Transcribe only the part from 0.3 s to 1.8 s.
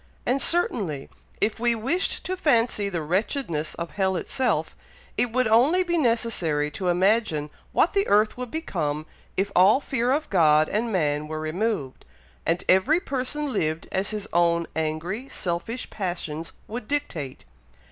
certainly, if we